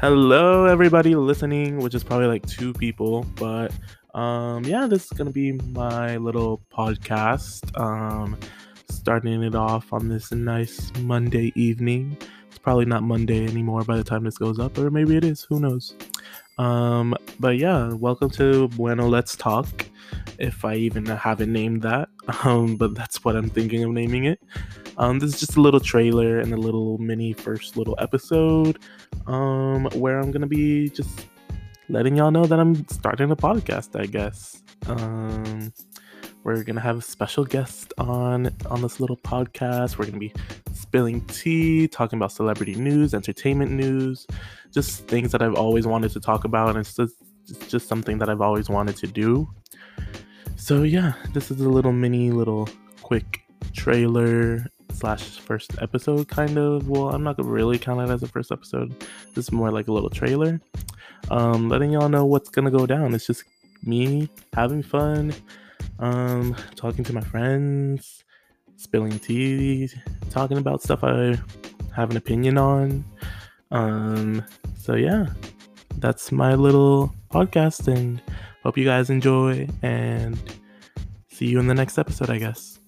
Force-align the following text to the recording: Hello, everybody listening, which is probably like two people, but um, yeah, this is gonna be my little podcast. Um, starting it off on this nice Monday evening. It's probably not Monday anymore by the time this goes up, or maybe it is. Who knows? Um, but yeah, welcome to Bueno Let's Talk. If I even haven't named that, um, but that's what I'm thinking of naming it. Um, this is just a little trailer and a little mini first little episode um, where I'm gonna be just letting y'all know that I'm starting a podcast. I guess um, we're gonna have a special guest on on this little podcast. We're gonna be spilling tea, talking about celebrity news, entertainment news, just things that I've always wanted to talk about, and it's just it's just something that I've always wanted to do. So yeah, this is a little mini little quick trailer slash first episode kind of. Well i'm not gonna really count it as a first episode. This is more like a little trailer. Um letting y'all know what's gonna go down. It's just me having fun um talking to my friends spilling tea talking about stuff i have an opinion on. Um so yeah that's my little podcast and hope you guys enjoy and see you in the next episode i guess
Hello, 0.00 0.66
everybody 0.66 1.16
listening, 1.16 1.78
which 1.78 1.92
is 1.92 2.04
probably 2.04 2.28
like 2.28 2.46
two 2.46 2.72
people, 2.72 3.26
but 3.34 3.72
um, 4.14 4.62
yeah, 4.62 4.86
this 4.86 5.06
is 5.06 5.10
gonna 5.10 5.32
be 5.32 5.50
my 5.74 6.16
little 6.18 6.60
podcast. 6.72 7.76
Um, 7.76 8.38
starting 8.88 9.42
it 9.42 9.56
off 9.56 9.92
on 9.92 10.08
this 10.08 10.30
nice 10.30 10.92
Monday 11.00 11.52
evening. 11.56 12.16
It's 12.46 12.58
probably 12.58 12.84
not 12.84 13.02
Monday 13.02 13.44
anymore 13.44 13.82
by 13.82 13.96
the 13.96 14.04
time 14.04 14.22
this 14.22 14.38
goes 14.38 14.60
up, 14.60 14.78
or 14.78 14.88
maybe 14.88 15.16
it 15.16 15.24
is. 15.24 15.42
Who 15.42 15.58
knows? 15.58 15.96
Um, 16.58 17.16
but 17.40 17.58
yeah, 17.58 17.92
welcome 17.94 18.30
to 18.30 18.68
Bueno 18.68 19.08
Let's 19.08 19.34
Talk. 19.34 19.84
If 20.38 20.64
I 20.64 20.76
even 20.76 21.06
haven't 21.06 21.52
named 21.52 21.82
that, 21.82 22.08
um, 22.44 22.76
but 22.76 22.94
that's 22.94 23.24
what 23.24 23.36
I'm 23.36 23.48
thinking 23.48 23.84
of 23.84 23.90
naming 23.90 24.24
it. 24.24 24.40
Um, 24.96 25.18
this 25.18 25.34
is 25.34 25.40
just 25.40 25.56
a 25.56 25.60
little 25.60 25.80
trailer 25.80 26.40
and 26.40 26.52
a 26.52 26.56
little 26.56 26.98
mini 26.98 27.32
first 27.32 27.76
little 27.76 27.96
episode 27.98 28.78
um, 29.26 29.86
where 29.94 30.18
I'm 30.18 30.30
gonna 30.30 30.46
be 30.46 30.90
just 30.90 31.26
letting 31.88 32.16
y'all 32.16 32.30
know 32.30 32.44
that 32.44 32.58
I'm 32.58 32.86
starting 32.88 33.30
a 33.30 33.36
podcast. 33.36 33.98
I 33.98 34.06
guess 34.06 34.62
um, 34.86 35.72
we're 36.44 36.62
gonna 36.62 36.80
have 36.80 36.98
a 36.98 37.02
special 37.02 37.44
guest 37.44 37.94
on 37.98 38.50
on 38.70 38.82
this 38.82 39.00
little 39.00 39.16
podcast. 39.18 39.98
We're 39.98 40.06
gonna 40.06 40.18
be 40.18 40.32
spilling 40.72 41.20
tea, 41.26 41.88
talking 41.88 42.18
about 42.18 42.32
celebrity 42.32 42.74
news, 42.74 43.14
entertainment 43.14 43.70
news, 43.70 44.26
just 44.72 45.06
things 45.08 45.32
that 45.32 45.42
I've 45.42 45.54
always 45.54 45.86
wanted 45.86 46.10
to 46.12 46.20
talk 46.20 46.44
about, 46.44 46.70
and 46.70 46.78
it's 46.78 46.94
just 46.94 47.14
it's 47.48 47.66
just 47.68 47.88
something 47.88 48.18
that 48.18 48.28
I've 48.28 48.40
always 48.40 48.68
wanted 48.68 48.96
to 48.96 49.06
do. 49.06 49.48
So 50.58 50.82
yeah, 50.82 51.12
this 51.32 51.50
is 51.50 51.60
a 51.60 51.68
little 51.68 51.92
mini 51.92 52.30
little 52.30 52.68
quick 53.00 53.42
trailer 53.72 54.66
slash 54.92 55.38
first 55.38 55.80
episode 55.80 56.28
kind 56.28 56.58
of. 56.58 56.88
Well 56.88 57.08
i'm 57.10 57.22
not 57.22 57.36
gonna 57.36 57.48
really 57.48 57.78
count 57.78 58.00
it 58.00 58.12
as 58.12 58.22
a 58.22 58.26
first 58.28 58.50
episode. 58.52 58.90
This 59.34 59.46
is 59.46 59.52
more 59.52 59.70
like 59.70 59.88
a 59.88 59.92
little 59.92 60.10
trailer. 60.10 60.60
Um 61.30 61.68
letting 61.68 61.92
y'all 61.92 62.08
know 62.08 62.26
what's 62.26 62.50
gonna 62.50 62.72
go 62.72 62.86
down. 62.86 63.14
It's 63.14 63.26
just 63.26 63.44
me 63.82 64.28
having 64.52 64.82
fun 64.82 65.32
um 66.00 66.54
talking 66.74 67.04
to 67.04 67.12
my 67.12 67.20
friends 67.20 68.24
spilling 68.76 69.18
tea 69.20 69.88
talking 70.30 70.58
about 70.58 70.82
stuff 70.82 71.02
i 71.02 71.36
have 71.94 72.10
an 72.10 72.16
opinion 72.16 72.58
on. 72.58 73.04
Um 73.70 74.44
so 74.76 74.96
yeah 74.96 75.28
that's 75.98 76.30
my 76.30 76.54
little 76.54 77.14
podcast 77.30 77.88
and 77.88 78.20
hope 78.62 78.76
you 78.76 78.84
guys 78.84 79.10
enjoy 79.10 79.66
and 79.82 80.38
see 81.28 81.46
you 81.46 81.58
in 81.58 81.66
the 81.66 81.74
next 81.74 81.98
episode 81.98 82.30
i 82.30 82.38
guess 82.38 82.80